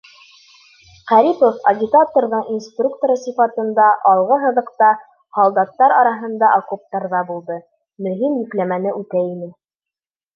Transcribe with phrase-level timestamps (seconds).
[1.09, 4.87] Ҡәрипов, агитаторҙың инструкторы сифатында алғы һыҙыҡта,
[5.39, 7.59] һалдаттар араһында окоптарҙа булды,
[8.07, 9.51] мөһим йөкләмәне үтәй ине.